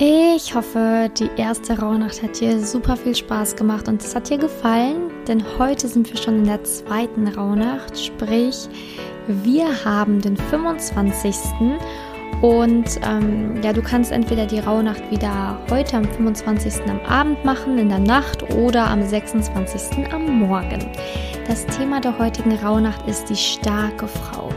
[0.00, 4.38] Ich hoffe, die erste Rauhnacht hat dir super viel Spaß gemacht und es hat dir
[4.38, 8.68] gefallen, denn heute sind wir schon in der zweiten Rauhnacht, sprich,
[9.26, 11.34] wir haben den 25.
[12.40, 16.82] Und ähm, ja, du kannst entweder die Rauhnacht wieder heute am 25.
[16.88, 20.06] am Abend machen, in der Nacht oder am 26.
[20.12, 20.88] am Morgen.
[21.48, 24.50] Das Thema der heutigen Rauhnacht ist die starke Frau.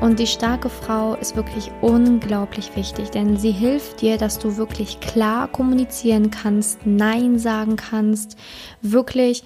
[0.00, 5.00] Und die starke Frau ist wirklich unglaublich wichtig, denn sie hilft dir, dass du wirklich
[5.00, 8.38] klar kommunizieren kannst, Nein sagen kannst,
[8.80, 9.42] wirklich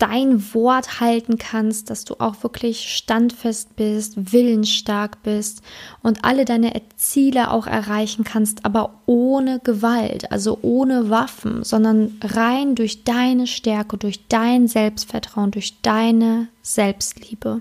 [0.00, 5.62] dein Wort halten kannst, dass du auch wirklich standfest bist, willensstark bist
[6.02, 12.74] und alle deine Ziele auch erreichen kannst, aber ohne Gewalt, also ohne Waffen, sondern rein
[12.74, 17.60] durch deine Stärke, durch dein Selbstvertrauen, durch deine Selbstliebe.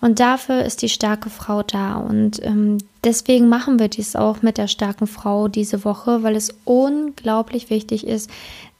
[0.00, 1.94] Und dafür ist die starke Frau da.
[1.94, 6.54] Und ähm, deswegen machen wir dies auch mit der starken Frau diese Woche, weil es
[6.64, 8.30] unglaublich wichtig ist,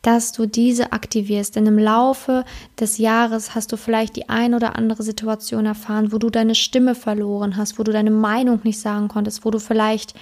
[0.04, 1.56] dass du diese aktivierst.
[1.56, 2.44] Denn im Laufe
[2.78, 6.94] des Jahres hast du vielleicht die ein oder andere Situation erfahren, wo du deine Stimme
[6.94, 10.14] verloren hast, wo du deine Meinung nicht sagen konntest, wo du vielleicht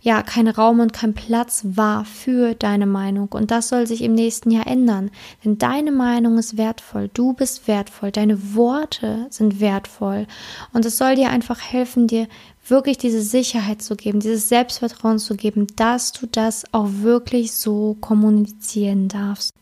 [0.00, 3.28] ja kein Raum und kein Platz war für deine Meinung.
[3.28, 5.10] Und das soll sich im nächsten Jahr ändern.
[5.44, 10.26] Denn deine Meinung ist wertvoll, du bist wertvoll, deine Worte sind wertvoll.
[10.72, 12.28] Und es soll dir einfach helfen, dir
[12.66, 17.96] wirklich diese Sicherheit zu geben, dieses Selbstvertrauen zu geben, dass du das auch wirklich so
[18.00, 19.52] kommunizieren darfst.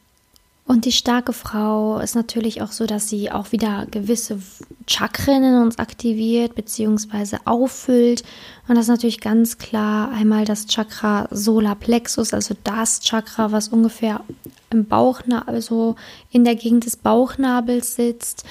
[0.69, 4.39] Und die starke Frau ist natürlich auch so, dass sie auch wieder gewisse
[4.87, 7.39] Chakren in uns aktiviert bzw.
[7.47, 8.23] auffüllt.
[8.69, 14.21] Und das ist natürlich ganz klar einmal das Chakra Solarplexus, also das Chakra, was ungefähr
[14.69, 15.97] im Bauchnabel, also
[16.31, 18.45] in der Gegend des Bauchnabels sitzt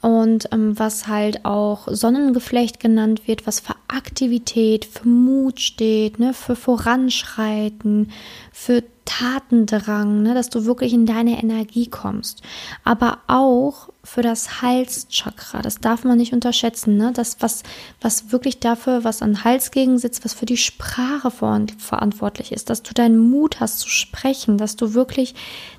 [0.00, 6.34] und ähm, was halt auch Sonnengeflecht genannt wird, was für Aktivität, für Mut steht, ne,
[6.34, 8.12] für Voranschreiten,
[8.52, 12.42] für Tatendrang, ne, dass du wirklich in deine Energie kommst.
[12.84, 17.12] Aber auch für das Halschakra, das darf man nicht unterschätzen, ne?
[17.14, 17.62] Das, was,
[18.00, 22.82] was wirklich dafür, was an Hals gegen sitzt, was für die Sprache verantwortlich ist, dass
[22.82, 25.34] du deinen Mut hast zu sprechen, dass du wirklich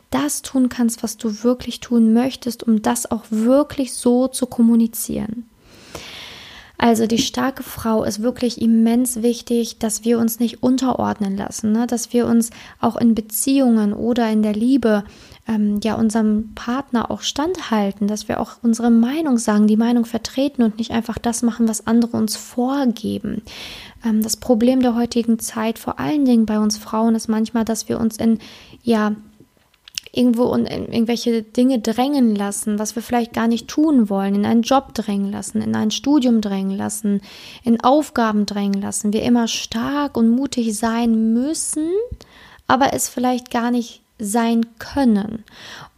[0.10, 5.50] das tun kannst, was du wirklich tun möchtest, um das auch wirklich so zu kommunizieren.
[6.78, 11.88] Also die starke Frau ist wirklich immens wichtig, dass wir uns nicht unterordnen lassen, ne?
[11.88, 12.50] dass wir uns
[12.82, 15.04] auch in Beziehungen oder in der Liebe
[15.48, 20.64] ähm, ja unserem Partner auch standhalten, dass wir auch unsere Meinung sagen, die Meinung vertreten
[20.64, 23.42] und nicht einfach das machen, was andere uns vorgeben.
[24.04, 27.88] Ähm, das Problem der heutigen Zeit, vor allen Dingen bei uns Frauen, ist manchmal, dass
[27.88, 28.40] wir uns in
[28.84, 29.16] ja
[30.16, 34.62] irgendwo in irgendwelche Dinge drängen lassen, was wir vielleicht gar nicht tun wollen, in einen
[34.62, 37.22] Job drängen lassen, in ein Studium drängen lassen,
[37.64, 41.90] in Aufgaben drängen lassen, wir immer stark und mutig sein müssen,
[42.68, 45.44] aber es vielleicht gar nicht sein können.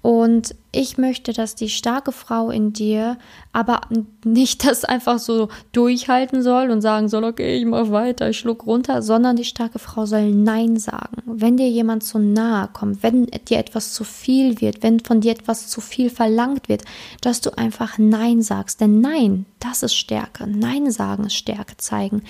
[0.02, 3.18] Und ich möchte, dass die starke Frau in dir
[3.54, 3.82] aber
[4.24, 8.66] nicht das einfach so durchhalten soll und sagen soll, okay, ich mach weiter, ich schluck
[8.66, 11.24] runter, sondern die starke Frau soll Nein sagen.
[11.26, 15.32] Wenn dir jemand zu nahe kommt, wenn dir etwas zu viel wird, wenn von dir
[15.32, 16.84] etwas zu viel verlangt wird,
[17.22, 18.82] dass du einfach Nein sagst.
[18.82, 20.46] Denn Nein, das ist Stärke.
[20.48, 22.22] Nein sagen ist Stärke zeigen.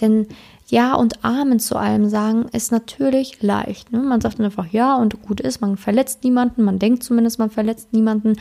[0.00, 0.26] Denn
[0.66, 3.92] ja und Amen zu allem sagen ist natürlich leicht.
[3.92, 4.00] Ne?
[4.00, 7.92] Man sagt einfach Ja und gut ist, man verletzt niemanden, man denkt zumindest, man verletzt
[7.94, 8.34] niemanden,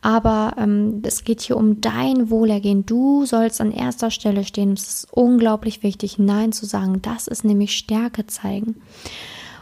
[0.00, 2.86] aber ähm, es geht hier um dein Wohlergehen.
[2.86, 4.72] Du sollst an erster Stelle stehen.
[4.72, 7.02] Es ist unglaublich wichtig, Nein zu sagen.
[7.02, 8.76] Das ist nämlich Stärke zeigen.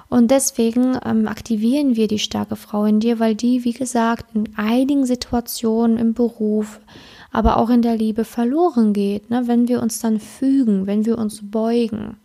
[0.09, 4.49] Und deswegen ähm, aktivieren wir die starke Frau in dir, weil die, wie gesagt, in
[4.57, 6.81] einigen Situationen im Beruf,
[7.31, 9.43] aber auch in der Liebe verloren geht, ne?
[9.47, 12.17] wenn wir uns dann fügen, wenn wir uns beugen.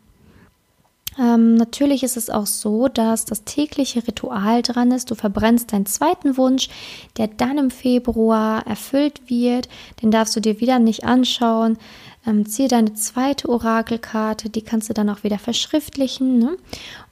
[1.19, 5.12] Ähm, natürlich ist es auch so, dass das tägliche Ritual dran ist.
[5.12, 6.69] Du verbrennst deinen zweiten Wunsch,
[7.18, 9.69] der dann im Februar erfüllt wird.
[10.02, 11.78] Den darfst du dir wieder nicht anschauen.
[12.25, 16.57] Ähm, ziehe deine zweite Orakelkarte, die kannst du dann auch wieder verschriftlichen ne?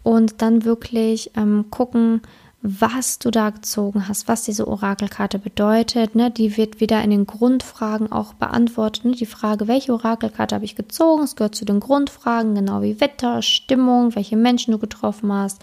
[0.04, 2.22] und dann wirklich ähm, gucken,
[2.64, 6.14] was du da gezogen hast, was diese Orakelkarte bedeutet.
[6.14, 6.30] Ne?
[6.30, 9.06] Die wird wieder in den Grundfragen auch beantwortet.
[9.06, 9.12] Ne?
[9.14, 11.24] Die Frage, welche Orakelkarte habe ich gezogen?
[11.24, 15.60] Es gehört zu den Grundfragen, genau wie Wetter, Stimmung, welche Menschen du getroffen hast,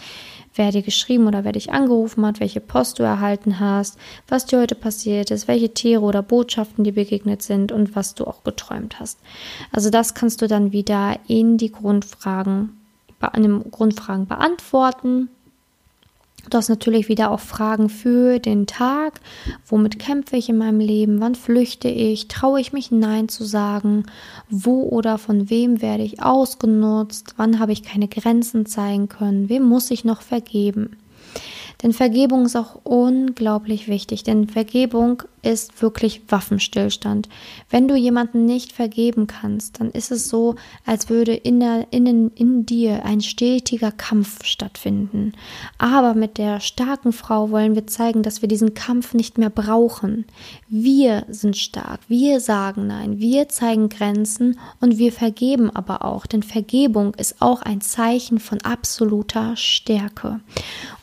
[0.56, 3.96] wer dir geschrieben oder wer dich angerufen hat, welche Post du erhalten hast,
[4.26, 8.26] was dir heute passiert ist, welche Tiere oder Botschaften dir begegnet sind und was du
[8.26, 9.20] auch geträumt hast.
[9.70, 12.80] Also das kannst du dann wieder in die Grundfragen,
[13.34, 15.28] in den Grundfragen beantworten
[16.48, 19.20] Du hast natürlich wieder auch Fragen für den Tag.
[19.66, 21.20] Womit kämpfe ich in meinem Leben?
[21.20, 22.28] Wann flüchte ich?
[22.28, 24.04] Traue ich mich Nein zu sagen?
[24.48, 27.34] Wo oder von wem werde ich ausgenutzt?
[27.36, 29.48] Wann habe ich keine Grenzen zeigen können?
[29.48, 30.96] Wem muss ich noch vergeben?
[31.82, 37.28] Denn Vergebung ist auch unglaublich wichtig, denn Vergebung ist wirklich Waffenstillstand.
[37.70, 42.30] Wenn du jemanden nicht vergeben kannst, dann ist es so, als würde in, der, in,
[42.30, 45.32] in dir ein stetiger Kampf stattfinden.
[45.78, 50.24] Aber mit der starken Frau wollen wir zeigen, dass wir diesen Kampf nicht mehr brauchen.
[50.68, 56.42] Wir sind stark, wir sagen Nein, wir zeigen Grenzen und wir vergeben aber auch, denn
[56.42, 60.40] Vergebung ist auch ein Zeichen von absoluter Stärke.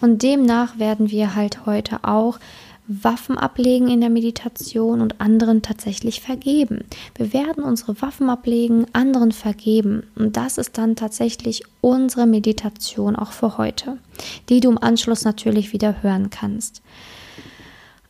[0.02, 2.40] Und demnach werden wir halt heute auch
[2.88, 6.86] Waffen ablegen in der Meditation und anderen tatsächlich vergeben.
[7.16, 10.04] Wir werden unsere Waffen ablegen, anderen vergeben.
[10.16, 13.98] Und das ist dann tatsächlich unsere Meditation auch für heute,
[14.50, 16.82] die du im Anschluss natürlich wieder hören kannst.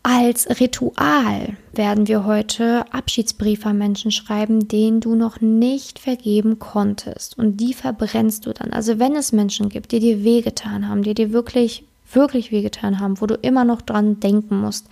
[0.07, 7.39] Als Ritual werden wir heute Abschiedsbriefe an Menschen schreiben, denen du noch nicht vergeben konntest.
[7.39, 8.71] Und die verbrennst du dann.
[8.71, 13.21] Also wenn es Menschen gibt, die dir wehgetan haben, die dir wirklich wirklich wehgetan haben,
[13.21, 14.87] wo du immer noch dran denken musst,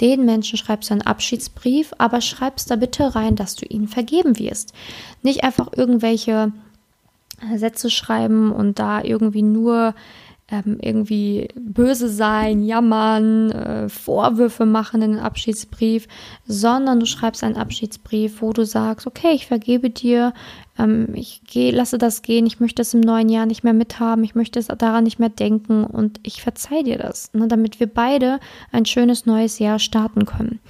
[0.00, 4.38] den Menschen schreibst du einen Abschiedsbrief, aber schreibst da bitte rein, dass du ihnen vergeben
[4.38, 4.74] wirst.
[5.22, 6.52] Nicht einfach irgendwelche
[7.56, 9.94] Sätze schreiben und da irgendwie nur
[10.50, 16.06] ähm, irgendwie böse sein, jammern, äh, Vorwürfe machen in den Abschiedsbrief,
[16.46, 20.34] sondern du schreibst einen Abschiedsbrief, wo du sagst, okay, ich vergebe dir,
[20.78, 24.22] ähm, ich geh, lasse das gehen, ich möchte es im neuen Jahr nicht mehr mithaben,
[24.22, 27.86] ich möchte es daran nicht mehr denken und ich verzeih dir das, ne, damit wir
[27.86, 28.38] beide
[28.70, 30.60] ein schönes neues Jahr starten können.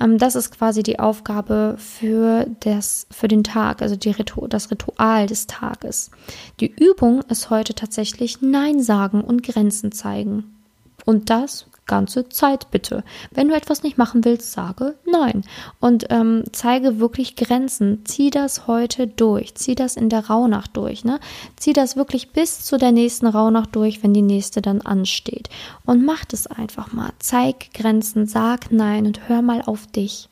[0.00, 5.26] Ähm, das ist quasi die Aufgabe für, das, für den Tag, also Ritu das Ritual
[5.26, 6.10] des Tages.
[6.58, 10.56] Die Übung ist heute tatsächlich Nein sagen und Grenzen zeigen.
[11.04, 13.04] Und das ganze Zeit bitte.
[13.32, 15.44] Wenn du etwas nicht machen willst, sage nein.
[15.80, 18.06] Und ähm, zeige wirklich Grenzen.
[18.06, 19.56] Zieh das heute durch.
[19.56, 21.04] Zieh das in der Rauhnacht durch.
[21.04, 21.18] Ne?
[21.56, 25.50] Zieh das wirklich bis zu der nächsten Rauhnacht durch, wenn die nächste dann ansteht.
[25.84, 27.10] Und mach das einfach mal.
[27.18, 30.28] Zeig Grenzen, sag nein und hör mal auf dich.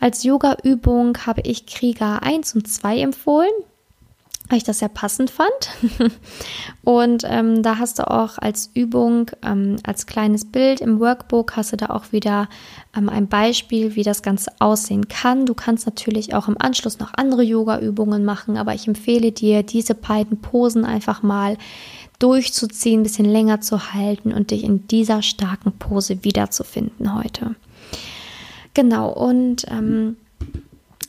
[0.00, 3.52] Als Yoga-Übung habe ich Krieger 1 und 2 empfohlen
[4.52, 5.48] weil ich das sehr passend fand.
[6.84, 11.72] Und ähm, da hast du auch als Übung, ähm, als kleines Bild im Workbook, hast
[11.72, 12.50] du da auch wieder
[12.94, 15.46] ähm, ein Beispiel, wie das Ganze aussehen kann.
[15.46, 19.94] Du kannst natürlich auch im Anschluss noch andere Yoga-Übungen machen, aber ich empfehle dir, diese
[19.94, 21.56] beiden Posen einfach mal
[22.18, 27.54] durchzuziehen, ein bisschen länger zu halten und dich in dieser starken Pose wiederzufinden heute.
[28.74, 30.16] Genau, und ähm,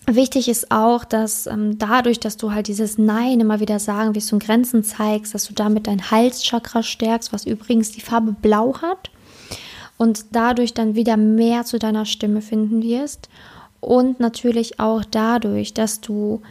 [0.05, 4.33] Wichtig ist auch, dass ähm, dadurch, dass du halt dieses Nein immer wieder sagen wirst
[4.33, 9.11] und Grenzen zeigst, dass du damit dein Halschakra stärkst, was übrigens die Farbe Blau hat
[9.97, 13.29] und dadurch dann wieder mehr zu deiner Stimme finden wirst.
[13.79, 16.41] Und natürlich auch dadurch, dass du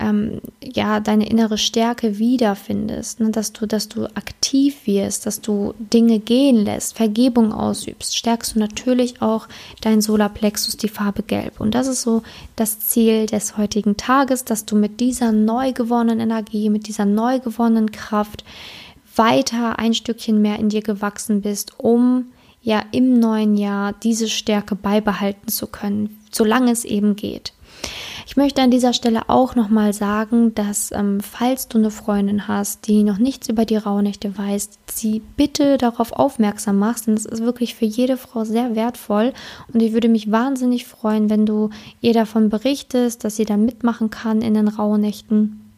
[0.00, 3.30] ähm, ja deine innere Stärke wiederfindest, ne?
[3.30, 8.58] dass du, dass du aktiv wirst, dass du Dinge gehen lässt, Vergebung ausübst, stärkst du
[8.58, 9.46] natürlich auch
[9.80, 11.60] dein Solarplexus, die Farbe Gelb.
[11.60, 12.22] Und das ist so
[12.56, 17.38] das Ziel des heutigen Tages, dass du mit dieser neu gewonnenen Energie, mit dieser neu
[17.38, 18.44] gewonnenen Kraft
[19.16, 22.26] weiter ein Stückchen mehr in dir gewachsen bist, um
[22.62, 27.52] ja im neuen Jahr diese Stärke beibehalten zu können, solange es eben geht.
[28.30, 32.86] Ich möchte an dieser Stelle auch nochmal sagen, dass ähm, falls du eine Freundin hast,
[32.86, 37.42] die noch nichts über die Rauhnächte weiß, sie bitte darauf aufmerksam machst, denn es ist
[37.42, 39.32] wirklich für jede Frau sehr wertvoll
[39.74, 41.70] und ich würde mich wahnsinnig freuen, wenn du
[42.00, 45.68] ihr davon berichtest, dass sie dann mitmachen kann in den Rauhnächten.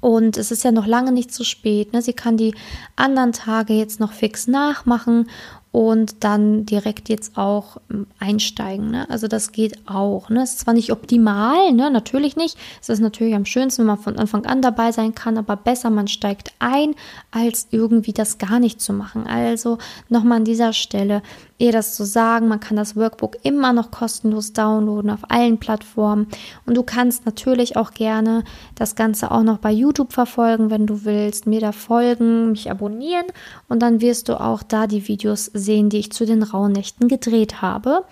[0.00, 1.92] Und es ist ja noch lange nicht zu spät.
[1.92, 2.02] Ne?
[2.02, 2.54] Sie kann die
[2.96, 5.28] anderen Tage jetzt noch fix nachmachen
[5.76, 8.92] und dann direkt jetzt auch ähm, einsteigen.
[8.92, 9.10] Ne?
[9.10, 10.30] Also das geht auch.
[10.30, 10.42] Ne?
[10.42, 11.90] Ist zwar nicht optimal, ne?
[11.90, 12.56] natürlich nicht.
[12.80, 15.90] Es ist natürlich am schönsten, wenn man von Anfang an dabei sein kann, aber besser,
[15.90, 16.94] man steigt ein,
[17.30, 19.26] als irgendwie das gar nicht zu machen.
[19.26, 19.76] Also
[20.08, 21.20] nochmal an dieser Stelle,
[21.58, 26.26] ihr das zu sagen, man kann das Workbook immer noch kostenlos downloaden auf allen Plattformen.
[26.64, 28.44] Und du kannst natürlich auch gerne
[28.76, 33.26] das Ganze auch noch bei YouTube verfolgen, wenn du willst, mir da folgen, mich abonnieren
[33.68, 37.08] und dann wirst du auch da die Videos sehen sehen, die ich zu den Rauhnächten
[37.08, 38.04] gedreht habe.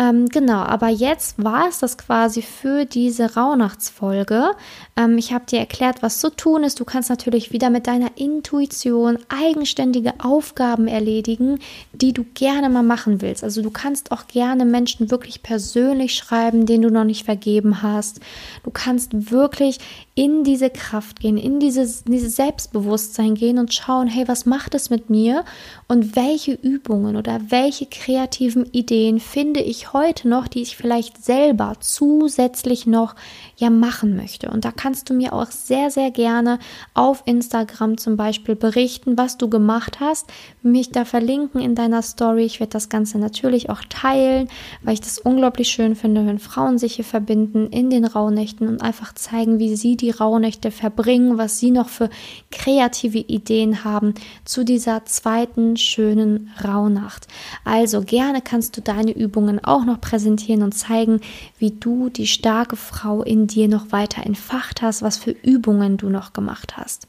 [0.00, 4.52] Ähm, genau, aber jetzt war es das quasi für diese Rauhnachtsfolge.
[4.96, 6.80] Ähm, ich habe dir erklärt, was zu tun ist.
[6.80, 11.58] Du kannst natürlich wieder mit deiner Intuition eigenständige Aufgaben erledigen,
[11.92, 13.44] die du gerne mal machen willst.
[13.44, 18.20] Also du kannst auch gerne Menschen wirklich persönlich schreiben, denen du noch nicht vergeben hast.
[18.62, 19.80] Du kannst wirklich
[20.20, 24.90] in diese Kraft gehen, in dieses, dieses Selbstbewusstsein gehen und schauen, hey, was macht es
[24.90, 25.46] mit mir
[25.88, 31.72] und welche Übungen oder welche kreativen Ideen finde ich heute noch, die ich vielleicht selber
[31.80, 33.14] zusätzlich noch
[33.56, 34.50] ja machen möchte.
[34.50, 36.58] Und da kannst du mir auch sehr, sehr gerne
[36.92, 40.26] auf Instagram zum Beispiel berichten, was du gemacht hast,
[40.62, 42.44] mich da verlinken in deiner Story.
[42.44, 44.50] Ich werde das Ganze natürlich auch teilen,
[44.82, 48.82] weil ich das unglaublich schön finde, wenn Frauen sich hier verbinden in den Rauhnächten und
[48.82, 52.10] einfach zeigen, wie sie die Rauhnächte verbringen, was sie noch für
[52.50, 54.14] kreative Ideen haben
[54.44, 57.26] zu dieser zweiten schönen Rauhnacht.
[57.64, 61.20] Also gerne kannst du deine Übungen auch noch präsentieren und zeigen,
[61.58, 66.08] wie du die starke Frau in dir noch weiter entfacht hast, was für Übungen du
[66.08, 67.06] noch gemacht hast.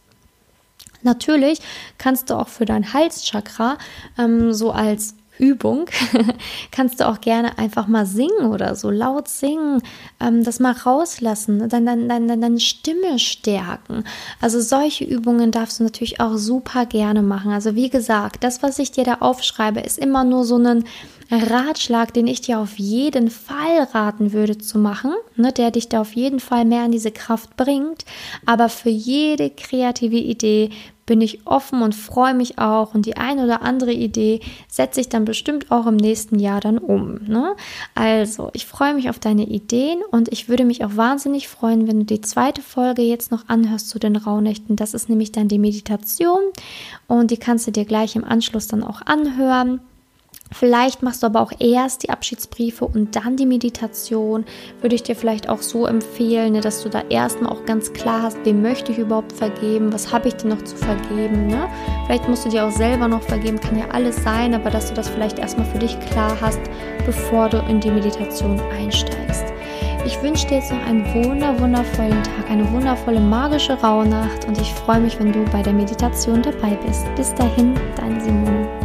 [1.03, 1.60] Natürlich
[1.98, 3.77] kannst du auch für dein Halschakra
[4.17, 5.85] ähm, so als Übung
[6.71, 9.81] kannst du auch gerne einfach mal singen oder so laut singen,
[10.19, 14.03] ähm, das mal rauslassen, dann deine, deine, deine Stimme stärken.
[14.39, 17.51] Also solche Übungen darfst du natürlich auch super gerne machen.
[17.51, 20.83] Also wie gesagt, das, was ich dir da aufschreibe, ist immer nur so ein
[21.31, 26.01] Ratschlag, den ich dir auf jeden Fall raten würde zu machen, ne, der dich da
[26.01, 28.05] auf jeden Fall mehr in diese Kraft bringt.
[28.45, 30.71] Aber für jede kreative Idee
[31.05, 35.09] bin ich offen und freue mich auch und die eine oder andere Idee setze ich
[35.09, 37.19] dann bestimmt auch im nächsten Jahr dann um.
[37.27, 37.55] Ne?
[37.95, 42.00] Also, ich freue mich auf deine Ideen und ich würde mich auch wahnsinnig freuen, wenn
[42.00, 44.75] du die zweite Folge jetzt noch anhörst zu den Rauhnächten.
[44.75, 46.39] Das ist nämlich dann die Meditation
[47.07, 49.81] und die kannst du dir gleich im Anschluss dann auch anhören.
[50.53, 54.46] Vielleicht machst du aber auch erst die Abschiedsbriefe und dann die Meditation.
[54.81, 58.24] Würde ich dir vielleicht auch so empfehlen, ne, dass du da erstmal auch ganz klar
[58.24, 61.48] hast, wem möchte ich überhaupt vergeben, was habe ich dir noch zu vergeben.
[61.48, 61.70] Ne?
[62.05, 64.93] Vielleicht musst du dir auch selber noch vergeben, kann ja alles sein, aber dass du
[64.93, 66.60] das vielleicht erstmal für dich klar hast,
[67.05, 69.46] bevor du in die Meditation einsteigst.
[70.05, 74.74] Ich wünsche dir jetzt noch einen wunder, wundervollen Tag, eine wundervolle magische Rauhnacht und ich
[74.74, 77.05] freue mich, wenn du bei der Meditation dabei bist.
[77.15, 78.80] Bis dahin, deine Simone.